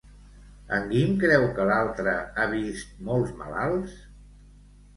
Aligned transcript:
En 0.77 0.87
Guim 0.93 1.13
creu 1.23 1.45
que 1.59 1.67
l'altre 1.73 2.17
ha 2.45 2.49
vist 2.55 2.99
molts 3.11 3.39
malalts? 3.43 3.97